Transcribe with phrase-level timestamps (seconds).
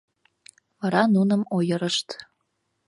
[0.79, 2.07] Вара нуным ойырышт.